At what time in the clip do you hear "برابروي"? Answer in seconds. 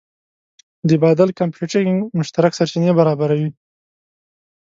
2.99-3.49